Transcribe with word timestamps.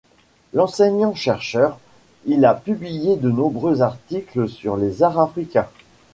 Enseignant-chercheur, 0.57 1.77
il 2.25 2.43
a 2.45 2.55
publié 2.55 3.17
de 3.17 3.29
nombreux 3.29 3.83
articles 3.83 4.49
sur 4.49 4.75
les 4.75 5.03
arts 5.03 5.19
africains. 5.19 5.67